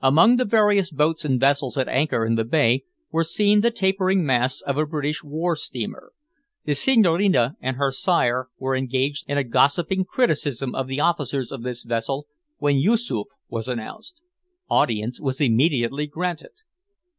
[0.00, 4.24] Among the various boats and vessels at anchor in the bay, were seen the tapering
[4.24, 6.14] masts of a British war steamer.
[6.64, 11.62] The Senhorina and her sire were engaged in a gossiping criticism of the officers of
[11.62, 12.26] this vessel
[12.56, 14.22] when Yoosoof was announced.
[14.70, 16.52] Audience was immediately granted.